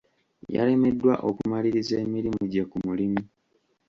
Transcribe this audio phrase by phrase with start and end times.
[0.55, 3.21] Yalemeddwa okumaliriza emirimu gye ku mulimu.